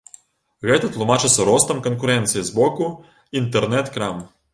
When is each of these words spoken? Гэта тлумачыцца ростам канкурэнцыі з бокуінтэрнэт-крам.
Гэта 0.69 0.87
тлумачыцца 0.95 1.45
ростам 1.49 1.83
канкурэнцыі 1.87 2.41
з 2.47 2.55
бокуінтэрнэт-крам. 2.61 4.25